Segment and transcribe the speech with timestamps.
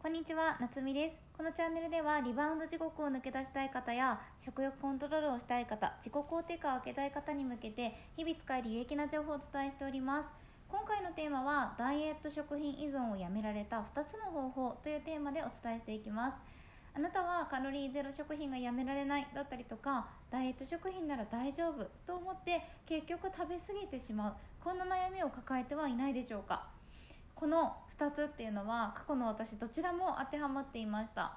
[0.00, 1.16] こんにちは、なつみです。
[1.36, 10.28] このチャンネルではリバウンド地獄を抜け出したい方や食欲コントロールをしたい方、自己肯定感を上げたい方に向けて日々使える有益な情報をお伝えしております。
[10.68, 16.36] 今回のテーマはダイエット食品依存をやめられた2つの方法というテーマでお伝えしていきます。
[16.94, 26.77] あなたはカロリーゼロ食品がやめられないだったりとかダイエット食品なら大丈夫と思って結局食べ過ぎてしまうこんな悩みを抱えてはいないでしょうか
[27.38, 31.36] この2つっていうのは過去の私どちらも当てはまっていました。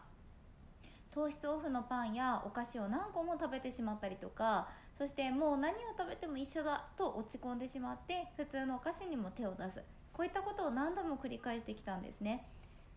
[1.12, 9.84] 糖質オフのパンやお菓子を何個も食べてしまったりとかそしてもう何を食べても一緒だと落ち込んでしまって普通のお菓子にも手を出す。
[10.12, 12.48] こういったことを何度も繰り返してきたんですね。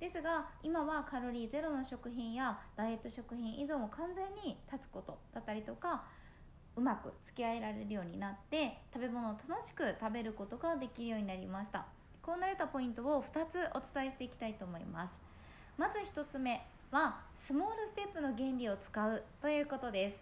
[0.00, 6.04] ですが今はカロリーゼロの食品やダイエット食品依存を完全に断つことだったりとか
[6.76, 11.84] うまく付き合えられるようになって食べ物を楽しく食べることができるようになりました。
[12.24, 15.14] こうなれたポイントを2つお伝えしていきたいと思います。
[15.76, 20.18] まず1つ目はスモールステップの原理を使うということです。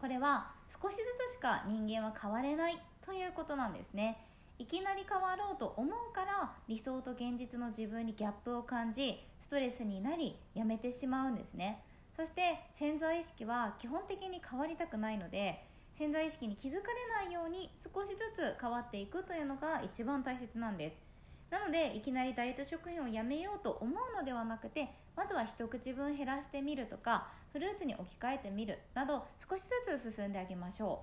[0.00, 4.24] これは少しずつしか人間は変われないということなんですね。
[4.58, 11.82] いきなり変わろうと思うから理想と現実の自分にギャップを感じストレスになりやめてしまうんですね。
[12.16, 15.62] そして潜在意識は基本的に変わりたくないので
[15.98, 16.88] 潜在意識に気づか
[17.20, 20.96] れないように少しずつ変わっていくというのが一番大切なんです。
[21.50, 31.02] なのでいきなりダイエット食品をやめようと思うのではなくてまずは一口分減らしてみるとかフルーツに置き換えてみるなど少しずつ進んであげましょ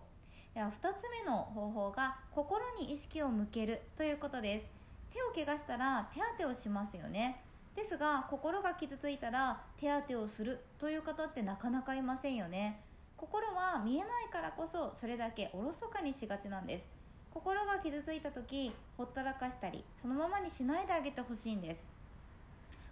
[0.54, 0.56] う。
[0.56, 4.66] では2つ目の方法が心に意識を向けるということです。
[5.14, 7.44] 手を怪我したら手当てをしますよね。
[7.76, 12.82] ですが心が傷ついたら手当てをするという方ってなかなかいませんよね。
[13.20, 16.86] 心は見えないからこそそれだけおろそかにしがちなんです。
[17.34, 21.82] 心が傷ついた時ほったらかしたりそのままにしないであげてほしいんです。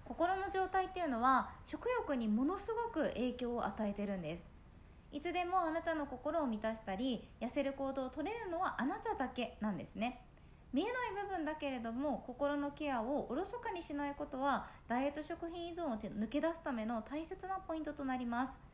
[0.03, 4.43] 心の状態っていうのは食欲にものすごく影響を与えてるんです。
[5.13, 10.21] いつでもあなたの心を満たしたり痩せる行動を取れるのはあなただけなんですね。
[10.73, 18.66] 見えない部分だけれども心のケアをおろそかにしないことはダイエット食品依存を抜け出すための大切なポイントとなります。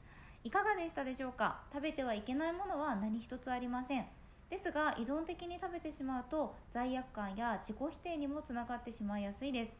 [0.43, 1.61] いかがでしたでしょうか？
[1.71, 4.05] 食べてはいけないものは何一つありません。
[4.49, 9.71] ですが依存的に食べてしまうと罪悪感や自己否定にもつながってしまいやすいです。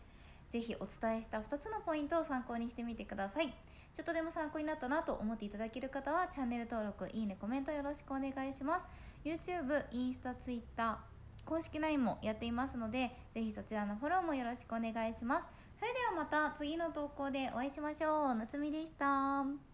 [0.51, 3.47] ぜひお伝えした2つのポイントを参考にしてみてください。
[3.94, 8.85] ちょっとでも参考になったなと思っていただける方はチャンネル登録いいねコメントよろしくお願いします。
[9.24, 10.97] YouTube、インスタ、Twitter
[11.45, 15.47] 公式 LINE もやっていますのでぜひそちらのフォローもよろしくお願いします。
[15.78, 18.35] それではまた次の投稿でお会いしましょう。
[18.35, 19.73] 夏美でした。